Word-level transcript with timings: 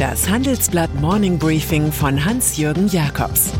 Das 0.00 0.30
Handelsblatt 0.30 0.94
Morning 0.94 1.38
Briefing 1.38 1.92
von 1.92 2.24
Hans-Jürgen 2.24 2.88
Jakobs 2.88 3.50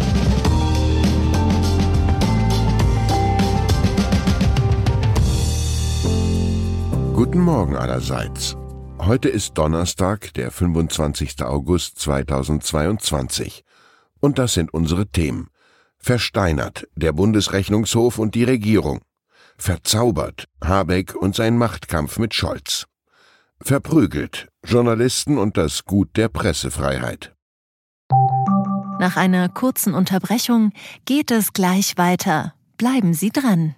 Guten 7.12 7.40
Morgen 7.40 7.76
allerseits. 7.76 8.56
Heute 8.98 9.28
ist 9.28 9.58
Donnerstag, 9.58 10.32
der 10.32 10.50
25. 10.50 11.42
August 11.42 11.98
2022. 11.98 13.62
Und 14.20 14.38
das 14.38 14.54
sind 14.54 14.72
unsere 14.72 15.08
Themen. 15.08 15.50
Versteinert 15.98 16.88
der 16.94 17.12
Bundesrechnungshof 17.12 18.18
und 18.18 18.34
die 18.34 18.44
Regierung. 18.44 19.02
Verzaubert 19.58 20.46
Habeck 20.64 21.14
und 21.14 21.36
sein 21.36 21.58
Machtkampf 21.58 22.18
mit 22.18 22.32
Scholz. 22.32 22.86
Verprügelt 23.62 24.48
Journalisten 24.64 25.36
und 25.36 25.56
das 25.56 25.84
Gut 25.84 26.16
der 26.16 26.28
Pressefreiheit. 26.28 27.34
Nach 28.98 29.16
einer 29.16 29.48
kurzen 29.48 29.94
Unterbrechung 29.94 30.72
geht 31.04 31.30
es 31.30 31.52
gleich 31.52 31.96
weiter. 31.98 32.54
Bleiben 32.78 33.12
Sie 33.12 33.30
dran. 33.30 33.74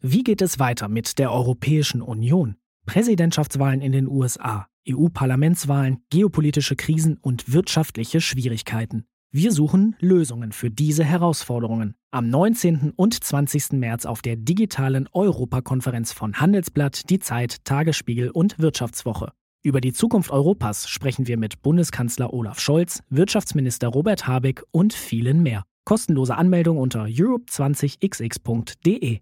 Wie 0.00 0.22
geht 0.22 0.42
es 0.42 0.58
weiter 0.58 0.88
mit 0.88 1.18
der 1.18 1.32
Europäischen 1.32 2.02
Union? 2.02 2.56
Präsidentschaftswahlen 2.86 3.80
in 3.80 3.92
den 3.92 4.08
USA, 4.08 4.66
EU-Parlamentswahlen, 4.88 6.02
geopolitische 6.10 6.76
Krisen 6.76 7.16
und 7.16 7.52
wirtschaftliche 7.52 8.20
Schwierigkeiten. 8.20 9.06
Wir 9.34 9.50
suchen 9.50 9.96
Lösungen 9.98 10.52
für 10.52 10.70
diese 10.70 11.04
Herausforderungen. 11.04 11.94
Am 12.10 12.28
19. 12.28 12.92
und 12.94 13.24
20. 13.24 13.72
März 13.72 14.04
auf 14.04 14.20
der 14.20 14.36
digitalen 14.36 15.08
Europakonferenz 15.10 16.12
von 16.12 16.38
Handelsblatt, 16.38 17.08
Die 17.08 17.18
Zeit, 17.18 17.64
Tagesspiegel 17.64 18.28
und 18.28 18.58
Wirtschaftswoche. 18.58 19.32
Über 19.62 19.80
die 19.80 19.94
Zukunft 19.94 20.30
Europas 20.30 20.86
sprechen 20.86 21.28
wir 21.28 21.38
mit 21.38 21.62
Bundeskanzler 21.62 22.34
Olaf 22.34 22.60
Scholz, 22.60 23.02
Wirtschaftsminister 23.08 23.88
Robert 23.88 24.26
Habeck 24.26 24.64
und 24.70 24.92
vielen 24.92 25.42
mehr. 25.42 25.62
Kostenlose 25.86 26.36
Anmeldung 26.36 26.76
unter 26.76 27.04
europe20xx.de. 27.04 29.20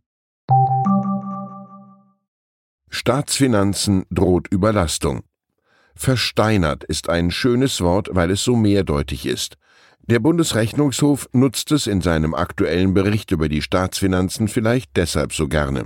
Staatsfinanzen 2.88 4.06
droht 4.10 4.48
Überlastung. 4.50 5.20
Versteinert 5.94 6.82
ist 6.82 7.08
ein 7.08 7.30
schönes 7.30 7.80
Wort, 7.80 8.08
weil 8.10 8.32
es 8.32 8.42
so 8.42 8.56
mehrdeutig 8.56 9.26
ist. 9.26 9.56
Der 10.02 10.18
Bundesrechnungshof 10.18 11.28
nutzt 11.32 11.70
es 11.72 11.86
in 11.86 12.00
seinem 12.00 12.34
aktuellen 12.34 12.94
Bericht 12.94 13.30
über 13.30 13.48
die 13.48 13.62
Staatsfinanzen 13.62 14.48
vielleicht 14.48 14.96
deshalb 14.96 15.32
so 15.32 15.46
gerne. 15.46 15.84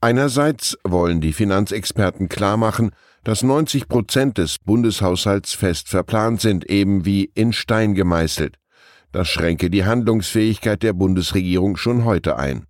Einerseits 0.00 0.76
wollen 0.84 1.22
die 1.22 1.32
Finanzexperten 1.32 2.28
klarmachen, 2.28 2.90
dass 3.22 3.42
90 3.42 3.88
Prozent 3.88 4.36
des 4.36 4.58
Bundeshaushalts 4.58 5.54
fest 5.54 5.88
verplant 5.88 6.42
sind, 6.42 6.68
eben 6.68 7.06
wie 7.06 7.30
in 7.34 7.54
Stein 7.54 7.94
gemeißelt. 7.94 8.56
Das 9.12 9.28
schränke 9.28 9.70
die 9.70 9.84
Handlungsfähigkeit 9.84 10.82
der 10.82 10.92
Bundesregierung 10.92 11.76
schon 11.76 12.04
heute 12.04 12.36
ein. 12.36 12.66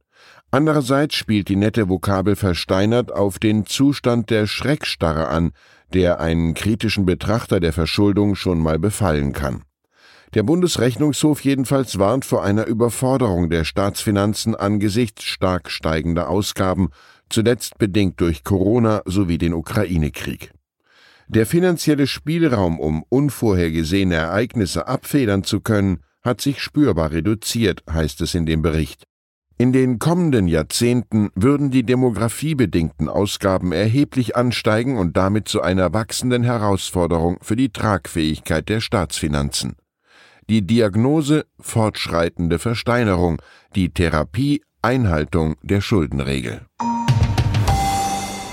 Andererseits 0.52 1.16
spielt 1.16 1.48
die 1.48 1.56
nette 1.56 1.88
Vokabel 1.88 2.36
versteinert 2.36 3.10
auf 3.10 3.40
den 3.40 3.66
Zustand 3.66 4.30
der 4.30 4.46
Schreckstarre 4.46 5.26
an, 5.26 5.50
der 5.92 6.20
einen 6.20 6.54
kritischen 6.54 7.04
Betrachter 7.04 7.58
der 7.58 7.72
Verschuldung 7.72 8.36
schon 8.36 8.60
mal 8.60 8.78
befallen 8.78 9.32
kann. 9.32 9.64
Der 10.34 10.42
Bundesrechnungshof 10.42 11.44
jedenfalls 11.44 12.00
warnt 12.00 12.24
vor 12.24 12.42
einer 12.42 12.66
Überforderung 12.66 13.50
der 13.50 13.62
Staatsfinanzen 13.62 14.56
angesichts 14.56 15.22
stark 15.22 15.70
steigender 15.70 16.28
Ausgaben, 16.28 16.88
zuletzt 17.30 17.78
bedingt 17.78 18.20
durch 18.20 18.42
Corona 18.42 19.02
sowie 19.06 19.38
den 19.38 19.54
Ukraine-Krieg. 19.54 20.50
Der 21.28 21.46
finanzielle 21.46 22.08
Spielraum, 22.08 22.80
um 22.80 23.04
unvorhergesehene 23.08 24.16
Ereignisse 24.16 24.88
abfedern 24.88 25.44
zu 25.44 25.60
können, 25.60 26.00
hat 26.22 26.40
sich 26.40 26.60
spürbar 26.60 27.12
reduziert, 27.12 27.84
heißt 27.88 28.20
es 28.20 28.34
in 28.34 28.44
dem 28.44 28.60
Bericht. 28.60 29.04
In 29.56 29.72
den 29.72 30.00
kommenden 30.00 30.48
Jahrzehnten 30.48 31.30
würden 31.36 31.70
die 31.70 31.84
demografiebedingten 31.84 33.08
Ausgaben 33.08 33.70
erheblich 33.70 34.34
ansteigen 34.34 34.98
und 34.98 35.16
damit 35.16 35.46
zu 35.46 35.62
einer 35.62 35.92
wachsenden 35.92 36.42
Herausforderung 36.42 37.38
für 37.40 37.54
die 37.54 37.72
Tragfähigkeit 37.72 38.68
der 38.68 38.80
Staatsfinanzen 38.80 39.76
die 40.48 40.66
Diagnose 40.66 41.46
fortschreitende 41.60 42.58
Versteinerung, 42.58 43.40
die 43.74 43.90
Therapie 43.90 44.62
Einhaltung 44.82 45.56
der 45.62 45.80
Schuldenregel. 45.80 46.62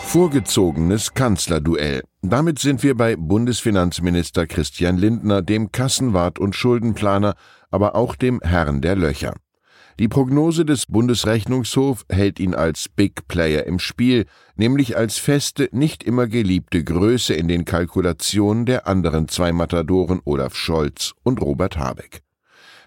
Vorgezogenes 0.05 1.13
Kanzlerduell. 1.13 2.03
Damit 2.21 2.59
sind 2.59 2.83
wir 2.83 2.95
bei 2.95 3.15
Bundesfinanzminister 3.15 4.45
Christian 4.45 4.97
Lindner, 4.97 5.41
dem 5.41 5.71
Kassenwart 5.71 6.37
und 6.37 6.55
Schuldenplaner, 6.55 7.35
aber 7.69 7.95
auch 7.95 8.15
dem 8.15 8.41
Herrn 8.41 8.81
der 8.81 8.95
Löcher. 8.95 9.33
Die 9.99 10.07
Prognose 10.07 10.65
des 10.65 10.85
Bundesrechnungshofs 10.85 12.05
hält 12.09 12.39
ihn 12.39 12.55
als 12.55 12.87
Big 12.89 13.27
Player 13.27 13.65
im 13.65 13.79
Spiel, 13.79 14.25
nämlich 14.55 14.97
als 14.97 15.17
feste, 15.17 15.69
nicht 15.71 16.03
immer 16.03 16.27
geliebte 16.27 16.83
Größe 16.83 17.33
in 17.33 17.47
den 17.47 17.65
Kalkulationen 17.65 18.65
der 18.65 18.87
anderen 18.87 19.27
zwei 19.27 19.51
Matadoren 19.51 20.21
Olaf 20.25 20.55
Scholz 20.55 21.13
und 21.23 21.41
Robert 21.41 21.77
Habeck. 21.77 22.21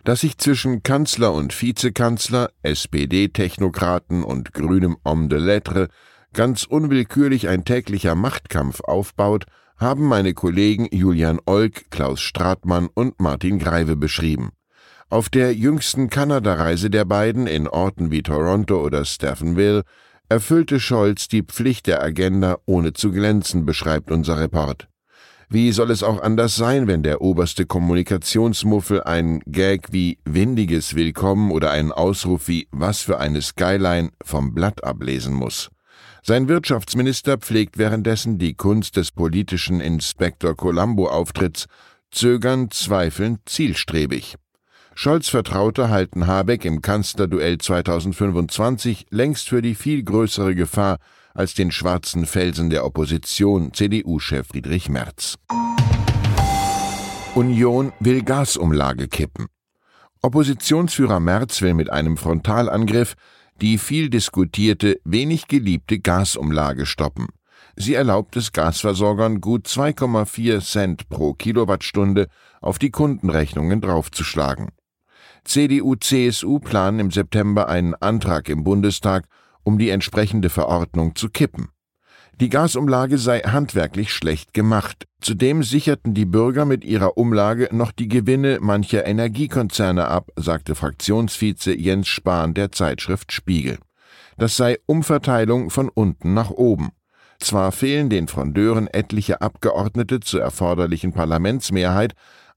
Dass 0.04 0.20
sich 0.20 0.38
zwischen 0.38 0.82
Kanzler 0.82 1.32
und 1.32 1.60
Vizekanzler, 1.60 2.50
SPD-Technokraten 2.62 4.22
und 4.22 4.52
grünem 4.52 4.96
Homme 5.04 5.28
de 5.28 5.38
Lettres 5.38 5.88
ganz 6.34 6.64
unwillkürlich 6.64 7.48
ein 7.48 7.64
täglicher 7.64 8.14
Machtkampf 8.14 8.80
aufbaut, 8.80 9.46
haben 9.76 10.06
meine 10.06 10.34
Kollegen 10.34 10.88
Julian 10.90 11.40
Olk, 11.46 11.90
Klaus 11.90 12.20
Stratmann 12.20 12.88
und 12.92 13.20
Martin 13.20 13.58
Greive 13.58 13.96
beschrieben. 13.96 14.50
Auf 15.10 15.28
der 15.28 15.54
jüngsten 15.54 16.08
Kanada-Reise 16.08 16.90
der 16.90 17.04
beiden 17.04 17.46
in 17.46 17.68
Orten 17.68 18.10
wie 18.10 18.22
Toronto 18.22 18.80
oder 18.80 19.04
Stephenville 19.04 19.82
erfüllte 20.28 20.80
Scholz 20.80 21.28
die 21.28 21.42
Pflicht 21.42 21.86
der 21.86 22.02
Agenda 22.02 22.56
ohne 22.64 22.94
zu 22.94 23.12
glänzen, 23.12 23.66
beschreibt 23.66 24.10
unser 24.10 24.40
Report. 24.40 24.88
Wie 25.50 25.70
soll 25.72 25.90
es 25.90 26.02
auch 26.02 26.22
anders 26.22 26.56
sein, 26.56 26.86
wenn 26.86 27.02
der 27.02 27.20
oberste 27.20 27.66
Kommunikationsmuffel 27.66 29.02
ein 29.02 29.40
Gag 29.46 29.92
wie 29.92 30.18
windiges 30.24 30.94
Willkommen 30.94 31.50
oder 31.50 31.70
einen 31.70 31.92
Ausruf 31.92 32.48
wie 32.48 32.66
was 32.72 33.02
für 33.02 33.20
eine 33.20 33.42
Skyline 33.42 34.10
vom 34.24 34.54
Blatt 34.54 34.82
ablesen 34.82 35.34
muss? 35.34 35.70
Sein 36.22 36.48
Wirtschaftsminister 36.48 37.36
pflegt 37.36 37.76
währenddessen 37.76 38.38
die 38.38 38.54
Kunst 38.54 38.96
des 38.96 39.12
politischen 39.12 39.80
Inspektor 39.80 40.56
Columbo 40.56 41.08
Auftritts, 41.08 41.66
zögern, 42.10 42.70
zweifeln, 42.70 43.38
zielstrebig. 43.44 44.36
Scholz 44.96 45.28
Vertraute 45.28 45.90
halten 45.90 46.28
Habeck 46.28 46.64
im 46.64 46.80
Kanzlerduell 46.80 47.58
2025 47.58 49.06
längst 49.10 49.48
für 49.48 49.60
die 49.60 49.74
viel 49.74 50.04
größere 50.04 50.54
Gefahr 50.54 50.98
als 51.34 51.54
den 51.54 51.72
schwarzen 51.72 52.26
Felsen 52.26 52.70
der 52.70 52.86
Opposition, 52.86 53.74
CDU-Chef 53.74 54.46
Friedrich 54.46 54.88
Merz. 54.88 55.34
Union 57.34 57.92
will 57.98 58.22
Gasumlage 58.22 59.08
kippen. 59.08 59.46
Oppositionsführer 60.22 61.18
Merz 61.18 61.60
will 61.60 61.74
mit 61.74 61.90
einem 61.90 62.16
Frontalangriff 62.16 63.14
die 63.60 63.78
viel 63.78 64.10
diskutierte, 64.10 65.00
wenig 65.04 65.48
geliebte 65.48 65.98
Gasumlage 65.98 66.86
stoppen. 66.86 67.28
Sie 67.76 67.94
erlaubt 67.94 68.36
es 68.36 68.52
Gasversorgern 68.52 69.40
gut 69.40 69.66
2,4 69.66 70.64
Cent 70.64 71.08
pro 71.08 71.34
Kilowattstunde 71.34 72.28
auf 72.60 72.78
die 72.78 72.90
Kundenrechnungen 72.90 73.80
draufzuschlagen. 73.80 74.70
CDU, 75.44 75.94
CSU 75.94 76.58
planen 76.58 76.98
im 77.00 77.10
September 77.10 77.68
einen 77.68 77.94
Antrag 77.94 78.48
im 78.48 78.64
Bundestag, 78.64 79.26
um 79.62 79.78
die 79.78 79.90
entsprechende 79.90 80.50
Verordnung 80.50 81.14
zu 81.14 81.28
kippen. 81.28 81.68
Die 82.40 82.48
Gasumlage 82.48 83.16
sei 83.18 83.40
handwerklich 83.40 84.12
schlecht 84.12 84.52
gemacht. 84.54 85.06
Zudem 85.20 85.62
sicherten 85.62 86.14
die 86.14 86.24
Bürger 86.24 86.64
mit 86.64 86.84
ihrer 86.84 87.16
Umlage 87.16 87.68
noch 87.70 87.92
die 87.92 88.08
Gewinne 88.08 88.58
mancher 88.60 89.06
Energiekonzerne 89.06 90.08
ab, 90.08 90.30
sagte 90.34 90.74
Fraktionsvize 90.74 91.72
Jens 91.72 92.08
Spahn 92.08 92.54
der 92.54 92.72
Zeitschrift 92.72 93.32
Spiegel. 93.32 93.78
Das 94.36 94.56
sei 94.56 94.78
Umverteilung 94.86 95.70
von 95.70 95.88
unten 95.88 96.34
nach 96.34 96.50
oben. 96.50 96.90
Zwar 97.38 97.70
fehlen 97.70 98.10
den 98.10 98.26
Frondeuren 98.26 98.88
etliche 98.88 99.40
Abgeordnete 99.40 100.18
zur 100.20 100.40
erforderlichen 100.40 101.12
Parlamentsmehrheit, 101.12 102.14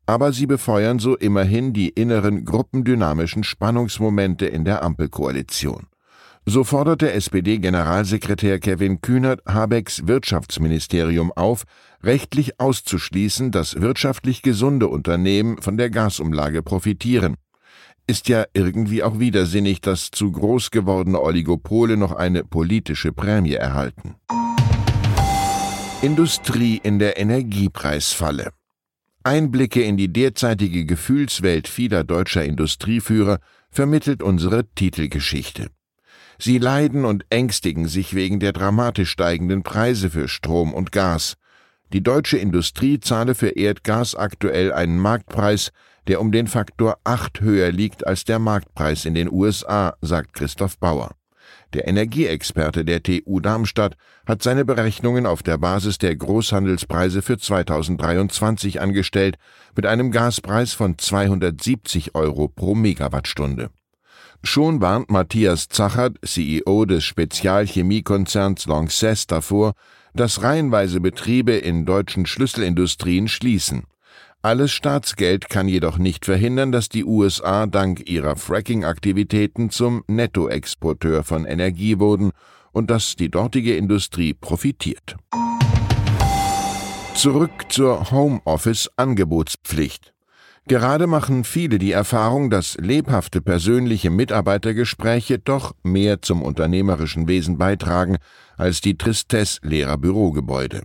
aber 0.07 0.31
sie 0.33 0.47
befeuern 0.47 0.97
so 0.97 1.15
immerhin 1.15 1.73
die 1.73 1.89
inneren 1.89 2.45
gruppendynamischen 2.45 3.43
Spannungsmomente 3.43 4.47
in 4.47 4.65
der 4.65 4.81
Ampelkoalition. 4.81 5.87
So 6.45 6.63
forderte 6.63 7.11
SPD-Generalsekretär 7.11 8.59
Kevin 8.59 9.01
Kühnert 9.01 9.41
Habecks 9.45 10.07
Wirtschaftsministerium 10.07 11.33
auf, 11.33 11.65
rechtlich 12.01 12.57
auszuschließen, 12.57 13.51
dass 13.51 13.81
wirtschaftlich 13.81 14.43
gesunde 14.43 14.87
Unternehmen 14.87 15.61
von 15.61 15.75
der 15.75 15.89
Gasumlage 15.89 16.63
profitieren. 16.63 17.35
Ist 18.07 18.29
ja 18.29 18.45
irgendwie 18.53 19.03
auch 19.03 19.19
widersinnig, 19.19 19.81
dass 19.81 20.09
zu 20.11 20.31
groß 20.31 20.71
gewordene 20.71 21.21
Oligopole 21.21 21.97
noch 21.97 22.13
eine 22.13 22.45
politische 22.45 23.11
Prämie 23.11 23.55
erhalten. 23.55 24.15
Industrie 26.01 26.79
in 26.81 26.97
der 26.97 27.19
Energiepreisfalle. 27.19 28.51
Einblicke 29.23 29.81
in 29.81 29.97
die 29.97 30.11
derzeitige 30.11 30.85
Gefühlswelt 30.85 31.67
vieler 31.67 32.03
deutscher 32.03 32.45
Industrieführer 32.45 33.39
vermittelt 33.69 34.23
unsere 34.23 34.65
Titelgeschichte. 34.75 35.69
Sie 36.39 36.59
leiden 36.59 37.03
und 37.03 37.25
ängstigen 37.29 37.87
sich 37.87 38.13
wegen 38.13 38.39
der 38.39 38.53
dramatisch 38.53 39.09
steigenden 39.09 39.63
Preise 39.63 40.09
für 40.09 40.27
Strom 40.27 40.73
und 40.73 40.91
Gas. 40.91 41.35
Die 41.93 42.03
deutsche 42.03 42.37
Industrie 42.37 42.99
zahle 42.99 43.33
für 43.33 43.49
Erdgas 43.49 44.13
aktuell 44.13 44.71
einen 44.73 44.99
Marktpreis, 44.99 45.71
der 46.07 46.21
um 46.21 46.31
den 46.31 46.47
Faktor 46.47 46.97
8 47.03 47.41
höher 47.41 47.71
liegt 47.71 48.05
als 48.05 48.23
der 48.23 48.39
Marktpreis 48.39 49.05
in 49.05 49.13
den 49.13 49.31
USA, 49.31 49.95
sagt 50.01 50.33
Christoph 50.33 50.77
Bauer. 50.77 51.15
Der 51.73 51.87
Energieexperte 51.87 52.85
der 52.85 53.03
TU 53.03 53.39
Darmstadt 53.41 53.97
hat 54.25 54.41
seine 54.41 54.63
Berechnungen 54.63 55.25
auf 55.25 55.43
der 55.43 55.57
Basis 55.57 55.97
der 55.97 56.15
Großhandelspreise 56.15 57.21
für 57.21 57.37
2023 57.37 58.79
angestellt, 58.79 59.37
mit 59.75 59.85
einem 59.85 60.11
Gaspreis 60.11 60.73
von 60.73 60.97
270 60.97 62.15
Euro 62.15 62.47
pro 62.47 62.73
Megawattstunde. 62.73 63.69
Schon 64.43 64.81
warnt 64.81 65.09
Matthias 65.09 65.67
Zachert, 65.67 66.17
CEO 66.25 66.85
des 66.85 67.03
Spezialchemiekonzerns 67.03 68.65
Lanxess, 68.67 69.27
davor, 69.27 69.73
dass 70.13 70.43
reihenweise 70.43 71.01
Betriebe 71.01 71.53
in 71.53 71.85
deutschen 71.85 72.25
Schlüsselindustrien 72.25 73.27
schließen. 73.27 73.83
Alles 74.47 74.71
Staatsgeld 74.71 75.49
kann 75.49 75.67
jedoch 75.67 75.97
nicht 75.97 76.23
verhindern, 76.23 76.71
dass 76.71 76.87
die 76.87 77.03
USA 77.03 77.65
dank 77.65 78.09
ihrer 78.09 78.37
Fracking-Aktivitäten 78.37 79.71
zum 79.71 80.05
Nettoexporteur 80.07 81.25
von 81.25 81.43
Energie 81.43 81.99
wurden 81.99 82.31
und 82.71 82.89
dass 82.89 83.17
die 83.17 83.29
dortige 83.29 83.75
Industrie 83.75 84.33
profitiert. 84.33 85.17
Zurück 87.13 87.65
zur 87.67 88.09
Homeoffice-Angebotspflicht. 88.09 90.13
Gerade 90.65 91.07
machen 91.07 91.43
viele 91.43 91.77
die 91.77 91.91
Erfahrung, 91.91 92.49
dass 92.49 92.77
lebhafte 92.77 93.41
persönliche 93.41 94.09
Mitarbeitergespräche 94.09 95.39
doch 95.39 95.75
mehr 95.83 96.21
zum 96.21 96.41
unternehmerischen 96.41 97.27
Wesen 97.27 97.57
beitragen 97.57 98.15
als 98.55 98.79
die 98.79 98.97
Tristesse 98.97 99.59
leerer 99.63 99.97
Bürogebäude. 99.97 100.83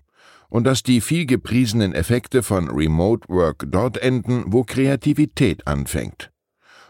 Und 0.53 0.65
dass 0.65 0.83
die 0.83 1.01
viel 1.01 1.25
gepriesenen 1.25 1.95
Effekte 1.95 2.43
von 2.43 2.69
Remote 2.69 3.27
Work 3.31 3.65
dort 3.69 3.97
enden, 3.97 4.45
wo 4.49 4.65
Kreativität 4.65 5.67
anfängt. 5.67 6.31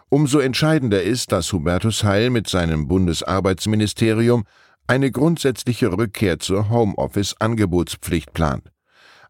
Umso 0.08 0.40
entscheidender 0.40 1.00
ist, 1.04 1.30
dass 1.30 1.52
Hubertus 1.52 2.02
Heil 2.02 2.30
mit 2.30 2.48
seinem 2.48 2.88
Bundesarbeitsministerium 2.88 4.42
eine 4.88 5.12
grundsätzliche 5.12 5.96
Rückkehr 5.96 6.40
zur 6.40 6.70
Homeoffice-Angebotspflicht 6.70 8.32
plant. 8.32 8.72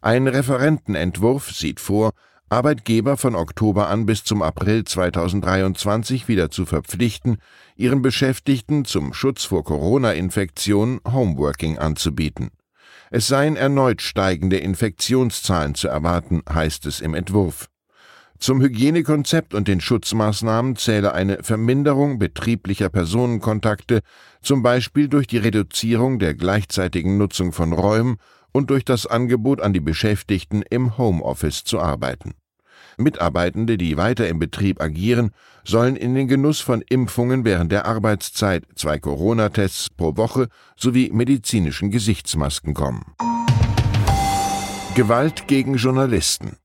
Ein 0.00 0.26
Referentenentwurf 0.26 1.50
sieht 1.50 1.78
vor, 1.78 2.12
Arbeitgeber 2.48 3.18
von 3.18 3.34
Oktober 3.34 3.88
an 3.88 4.06
bis 4.06 4.24
zum 4.24 4.40
April 4.40 4.84
2023 4.84 6.26
wieder 6.26 6.50
zu 6.50 6.64
verpflichten, 6.64 7.36
ihren 7.76 8.00
Beschäftigten 8.00 8.86
zum 8.86 9.12
Schutz 9.12 9.44
vor 9.44 9.62
Corona-Infektionen 9.62 11.00
Homeworking 11.06 11.76
anzubieten. 11.76 12.48
Es 13.14 13.26
seien 13.26 13.56
erneut 13.56 14.00
steigende 14.00 14.56
Infektionszahlen 14.56 15.74
zu 15.74 15.86
erwarten, 15.86 16.40
heißt 16.50 16.86
es 16.86 17.00
im 17.00 17.12
Entwurf. 17.12 17.68
Zum 18.38 18.62
Hygienekonzept 18.62 19.52
und 19.52 19.68
den 19.68 19.82
Schutzmaßnahmen 19.82 20.76
zähle 20.76 21.12
eine 21.12 21.42
Verminderung 21.42 22.18
betrieblicher 22.18 22.88
Personenkontakte, 22.88 24.00
zum 24.40 24.62
Beispiel 24.62 25.08
durch 25.08 25.26
die 25.26 25.36
Reduzierung 25.36 26.20
der 26.20 26.32
gleichzeitigen 26.32 27.18
Nutzung 27.18 27.52
von 27.52 27.74
Räumen 27.74 28.16
und 28.50 28.70
durch 28.70 28.82
das 28.82 29.06
Angebot 29.06 29.60
an 29.60 29.74
die 29.74 29.80
Beschäftigten 29.80 30.62
im 30.62 30.96
Homeoffice 30.96 31.64
zu 31.64 31.80
arbeiten. 31.80 32.32
Mitarbeitende, 33.02 33.76
die 33.76 33.96
weiter 33.96 34.28
im 34.28 34.38
Betrieb 34.38 34.80
agieren, 34.80 35.30
sollen 35.64 35.96
in 35.96 36.14
den 36.14 36.28
Genuss 36.28 36.60
von 36.60 36.82
Impfungen 36.82 37.44
während 37.44 37.72
der 37.72 37.86
Arbeitszeit, 37.86 38.64
zwei 38.74 38.98
Corona-Tests 38.98 39.90
pro 39.90 40.16
Woche 40.16 40.48
sowie 40.76 41.10
medizinischen 41.12 41.90
Gesichtsmasken 41.90 42.74
kommen. 42.74 43.14
Gewalt 44.94 45.48
gegen 45.48 45.76
Journalisten. 45.76 46.56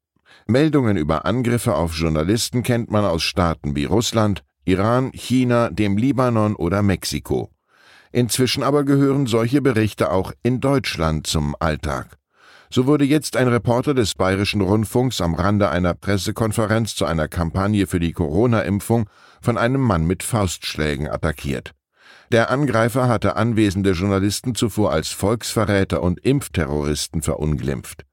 Meldungen 0.47 0.97
über 0.97 1.25
Angriffe 1.25 1.75
auf 1.75 1.93
Journalisten 1.93 2.63
kennt 2.63 2.89
man 2.91 3.05
aus 3.05 3.23
Staaten 3.23 3.75
wie 3.75 3.85
Russland, 3.85 4.43
Iran, 4.65 5.11
China, 5.13 5.69
dem 5.69 5.97
Libanon 5.97 6.55
oder 6.55 6.81
Mexiko. 6.81 7.49
Inzwischen 8.11 8.63
aber 8.63 8.83
gehören 8.83 9.27
solche 9.27 9.61
Berichte 9.61 10.11
auch 10.11 10.31
in 10.43 10.59
Deutschland 10.59 11.27
zum 11.27 11.55
Alltag. 11.59 12.17
So 12.69 12.85
wurde 12.85 13.05
jetzt 13.05 13.37
ein 13.37 13.47
Reporter 13.47 13.93
des 13.93 14.13
Bayerischen 14.15 14.61
Rundfunks 14.61 15.21
am 15.21 15.35
Rande 15.35 15.69
einer 15.69 15.93
Pressekonferenz 15.93 16.95
zu 16.95 17.05
einer 17.05 17.27
Kampagne 17.27 17.87
für 17.87 17.99
die 17.99 18.11
Corona-Impfung 18.11 19.09
von 19.41 19.57
einem 19.57 19.81
Mann 19.81 20.05
mit 20.05 20.21
Faustschlägen 20.21 21.07
attackiert. 21.07 21.73
Der 22.31 22.49
Angreifer 22.51 23.07
hatte 23.07 23.37
anwesende 23.37 23.91
Journalisten 23.91 24.53
zuvor 24.53 24.91
als 24.91 25.09
Volksverräter 25.09 26.03
und 26.03 26.19
Impfterroristen 26.19 27.21
verunglimpft. 27.21 28.03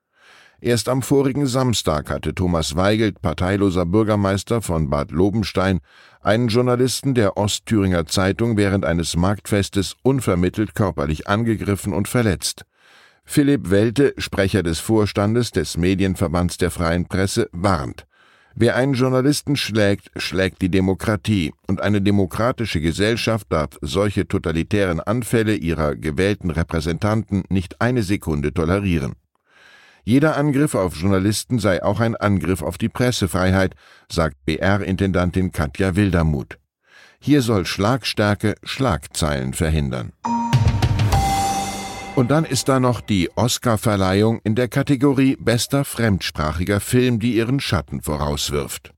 Erst 0.60 0.88
am 0.88 1.02
vorigen 1.02 1.46
Samstag 1.46 2.08
hatte 2.08 2.34
Thomas 2.34 2.76
Weigelt, 2.76 3.20
parteiloser 3.20 3.84
Bürgermeister 3.84 4.62
von 4.62 4.88
Bad 4.88 5.10
Lobenstein, 5.10 5.80
einen 6.20 6.48
Journalisten 6.48 7.14
der 7.14 7.36
Ostthüringer 7.36 8.06
Zeitung 8.06 8.56
während 8.56 8.84
eines 8.84 9.16
Marktfestes 9.16 9.96
unvermittelt 10.02 10.74
körperlich 10.74 11.26
angegriffen 11.26 11.92
und 11.92 12.08
verletzt. 12.08 12.64
Philipp 13.24 13.70
Welte, 13.70 14.14
Sprecher 14.18 14.62
des 14.62 14.80
Vorstandes 14.80 15.50
des 15.50 15.76
Medienverbands 15.76 16.58
der 16.58 16.70
freien 16.70 17.06
Presse, 17.06 17.48
warnt. 17.52 18.06
Wer 18.54 18.76
einen 18.76 18.94
Journalisten 18.94 19.56
schlägt, 19.56 20.10
schlägt 20.16 20.62
die 20.62 20.68
Demokratie, 20.68 21.52
und 21.66 21.80
eine 21.80 22.00
demokratische 22.00 22.80
Gesellschaft 22.80 23.48
darf 23.50 23.70
solche 23.80 24.28
totalitären 24.28 25.00
Anfälle 25.00 25.56
ihrer 25.56 25.96
gewählten 25.96 26.50
Repräsentanten 26.50 27.42
nicht 27.48 27.80
eine 27.80 28.04
Sekunde 28.04 28.54
tolerieren. 28.54 29.14
Jeder 30.04 30.36
Angriff 30.36 30.74
auf 30.74 30.94
Journalisten 30.96 31.58
sei 31.58 31.82
auch 31.82 31.98
ein 31.98 32.14
Angriff 32.14 32.62
auf 32.62 32.78
die 32.78 32.90
Pressefreiheit, 32.90 33.74
sagt 34.08 34.36
BR-Intendantin 34.44 35.50
Katja 35.50 35.96
Wildermuth. 35.96 36.58
Hier 37.18 37.40
soll 37.40 37.64
Schlagstärke 37.64 38.54
Schlagzeilen 38.62 39.54
verhindern. 39.54 40.12
Und 42.16 42.30
dann 42.30 42.44
ist 42.44 42.68
da 42.68 42.78
noch 42.78 43.00
die 43.00 43.28
Oscar-Verleihung 43.34 44.40
in 44.44 44.54
der 44.54 44.68
Kategorie 44.68 45.36
Bester 45.36 45.84
fremdsprachiger 45.84 46.78
Film, 46.78 47.18
die 47.18 47.34
ihren 47.34 47.58
Schatten 47.58 48.02
vorauswirft. 48.02 48.92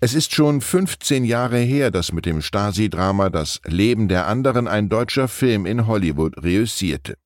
Es 0.00 0.12
ist 0.12 0.34
schon 0.34 0.60
15 0.60 1.24
Jahre 1.24 1.58
her, 1.58 1.90
dass 1.90 2.12
mit 2.12 2.26
dem 2.26 2.42
Stasi-Drama 2.42 3.30
Das 3.30 3.62
Leben 3.64 4.08
der 4.08 4.26
anderen 4.26 4.68
ein 4.68 4.90
deutscher 4.90 5.28
Film 5.28 5.64
in 5.64 5.86
Hollywood 5.86 6.42
reüssierte. 6.42 7.16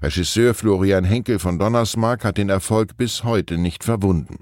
Regisseur 0.00 0.54
Florian 0.54 1.04
Henkel 1.04 1.38
von 1.38 1.58
Donnersmarck 1.58 2.24
hat 2.24 2.38
den 2.38 2.48
Erfolg 2.48 2.96
bis 2.96 3.24
heute 3.24 3.58
nicht 3.58 3.84
verwunden. 3.84 4.38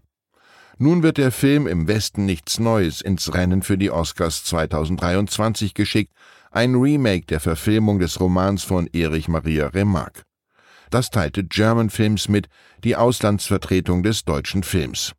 Nun 0.79 1.03
wird 1.03 1.19
der 1.19 1.33
Film 1.33 1.67
im 1.67 1.89
Westen 1.89 2.25
nichts 2.25 2.61
Neues 2.61 3.01
ins 3.01 3.35
Rennen 3.35 3.63
für 3.63 3.79
die 3.79 3.91
Oscars 3.91 4.45
2023 4.45 5.75
geschickt, 5.75 6.13
ein 6.55 6.77
Remake 6.77 7.27
der 7.27 7.41
Verfilmung 7.41 7.99
des 7.99 8.21
Romans 8.21 8.63
von 8.63 8.87
Erich 8.93 9.27
Maria 9.27 9.67
Remarque. 9.67 10.23
Das 10.89 11.11
teilte 11.11 11.43
German 11.43 11.91
Films 11.91 12.29
mit, 12.29 12.49
die 12.85 12.95
Auslandsvertretung 12.95 14.05
des 14.05 14.25
deutschen 14.25 14.63
Films. 14.63 15.15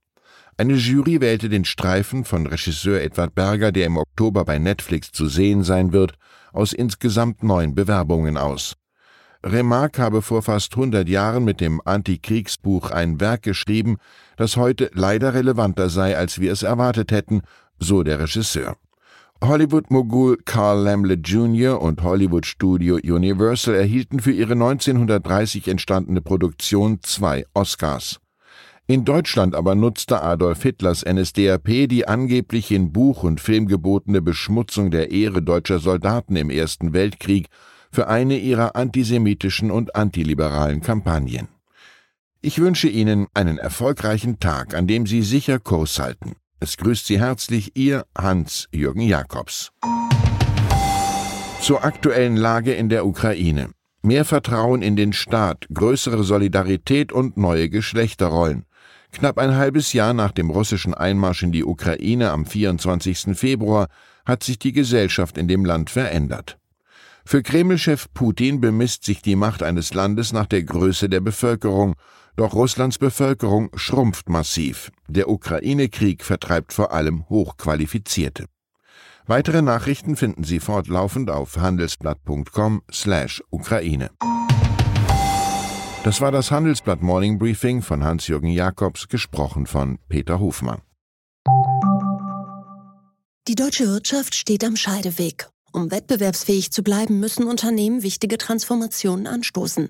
Eine 0.55 0.75
Jury 0.75 1.19
wählte 1.19 1.49
den 1.49 1.65
Streifen 1.65 2.23
von 2.23 2.47
Regisseur 2.47 3.01
Edward 3.01 3.35
Berger, 3.35 3.73
der 3.73 3.87
im 3.87 3.97
Oktober 3.97 4.45
bei 4.45 4.59
Netflix 4.59 5.11
zu 5.11 5.27
sehen 5.27 5.63
sein 5.63 5.91
wird, 5.91 6.13
aus 6.53 6.71
insgesamt 6.71 7.43
neun 7.43 7.75
Bewerbungen 7.75 8.37
aus. 8.37 8.75
Remarque 9.43 10.01
habe 10.01 10.21
vor 10.21 10.41
fast 10.41 10.73
100 10.73 11.09
Jahren 11.09 11.43
mit 11.43 11.59
dem 11.59 11.81
Antikriegsbuch 11.83 12.91
ein 12.91 13.19
Werk 13.19 13.41
geschrieben, 13.41 13.97
das 14.37 14.55
heute 14.55 14.89
leider 14.93 15.33
relevanter 15.33 15.89
sei, 15.89 16.17
als 16.17 16.39
wir 16.39 16.53
es 16.53 16.63
erwartet 16.63 17.11
hätten, 17.11 17.41
so 17.77 18.03
der 18.03 18.19
Regisseur. 18.19 18.77
Hollywood-Mogul 19.47 20.37
Carl 20.45 20.83
Lamlet 20.83 21.27
Jr. 21.27 21.81
und 21.81 22.01
Hollywood-Studio 22.01 22.95
Universal 22.95 23.75
erhielten 23.75 24.19
für 24.19 24.31
ihre 24.31 24.53
1930 24.53 25.67
entstandene 25.67 26.21
Produktion 26.21 26.99
zwei 27.01 27.45
Oscars. 27.53 28.19
In 28.87 29.05
Deutschland 29.05 29.55
aber 29.55 29.75
nutzte 29.75 30.21
Adolf 30.21 30.63
Hitlers 30.63 31.03
NSDAP 31.05 31.87
die 31.87 32.07
angeblich 32.07 32.71
in 32.71 32.91
Buch 32.91 33.23
und 33.23 33.39
Film 33.39 33.67
gebotene 33.67 34.21
Beschmutzung 34.21 34.91
der 34.91 35.11
Ehre 35.11 35.41
deutscher 35.41 35.79
Soldaten 35.79 36.35
im 36.35 36.49
Ersten 36.49 36.93
Weltkrieg 36.93 37.47
für 37.91 38.07
eine 38.07 38.37
ihrer 38.37 38.75
antisemitischen 38.75 39.71
und 39.71 39.95
antiliberalen 39.95 40.81
Kampagnen. 40.81 41.47
Ich 42.41 42.59
wünsche 42.59 42.87
Ihnen 42.87 43.27
einen 43.33 43.57
erfolgreichen 43.57 44.39
Tag, 44.39 44.75
an 44.75 44.87
dem 44.87 45.07
Sie 45.07 45.23
sicher 45.23 45.59
Kurs 45.59 45.99
halten. 45.99 46.35
Es 46.61 46.77
grüßt 46.77 47.07
Sie 47.07 47.19
herzlich 47.19 47.75
Ihr 47.75 48.05
Hans-Jürgen 48.17 49.01
Jakobs. 49.01 49.71
Zur 51.61 51.83
aktuellen 51.83 52.37
Lage 52.37 52.73
in 52.73 52.87
der 52.87 53.05
Ukraine. 53.05 53.71
Mehr 54.01 54.23
Vertrauen 54.23 54.81
in 54.81 54.95
den 54.95 55.11
Staat, 55.11 55.67
größere 55.73 56.23
Solidarität 56.23 57.11
und 57.11 57.35
neue 57.35 57.69
Geschlechterrollen. 57.69 58.65
Knapp 59.11 59.37
ein 59.37 59.55
halbes 59.55 59.91
Jahr 59.91 60.13
nach 60.13 60.31
dem 60.31 60.49
russischen 60.49 60.93
Einmarsch 60.93 61.43
in 61.43 61.51
die 61.51 61.65
Ukraine 61.65 62.31
am 62.31 62.45
24. 62.45 63.37
Februar 63.37 63.87
hat 64.25 64.43
sich 64.43 64.57
die 64.57 64.71
Gesellschaft 64.71 65.37
in 65.37 65.49
dem 65.49 65.65
Land 65.65 65.89
verändert. 65.89 66.57
Für 67.25 67.43
Kreml-Chef 67.43 68.07
Putin 68.13 68.61
bemisst 68.61 69.03
sich 69.03 69.21
die 69.21 69.35
Macht 69.35 69.61
eines 69.61 69.93
Landes 69.93 70.31
nach 70.31 70.45
der 70.45 70.63
Größe 70.63 71.09
der 71.09 71.21
Bevölkerung, 71.21 71.95
doch 72.37 72.53
Russlands 72.53 72.97
Bevölkerung 72.97 73.71
schrumpft 73.75 74.29
massiv. 74.29 74.91
Der 75.07 75.29
Ukraine-Krieg 75.29 76.23
vertreibt 76.23 76.73
vor 76.73 76.91
allem 76.91 77.29
Hochqualifizierte. 77.29 78.45
Weitere 79.27 79.61
Nachrichten 79.61 80.15
finden 80.15 80.43
Sie 80.43 80.59
fortlaufend 80.59 81.29
auf 81.29 81.57
handelsblatt.com/Ukraine. 81.57 84.09
Das 86.03 86.21
war 86.21 86.31
das 86.31 86.51
Handelsblatt 86.51 87.01
Morning 87.01 87.39
Briefing 87.39 87.81
von 87.81 88.03
Hans-Jürgen 88.03 88.49
Jakobs, 88.49 89.07
gesprochen 89.07 89.65
von 89.65 89.97
Peter 90.07 90.39
Hofmann. 90.39 90.81
Die 93.47 93.55
deutsche 93.55 93.87
Wirtschaft 93.87 94.35
steht 94.35 94.63
am 94.63 94.75
Scheideweg. 94.75 95.49
Um 95.71 95.89
wettbewerbsfähig 95.91 96.71
zu 96.71 96.83
bleiben, 96.83 97.19
müssen 97.19 97.45
Unternehmen 97.45 98.03
wichtige 98.03 98.37
Transformationen 98.37 99.25
anstoßen. 99.27 99.89